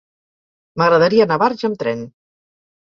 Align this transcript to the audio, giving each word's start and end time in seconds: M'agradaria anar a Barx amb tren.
M'agradaria 0.83 1.29
anar 1.31 1.39
a 1.41 1.45
Barx 1.45 1.71
amb 1.71 1.81
tren. 1.85 2.05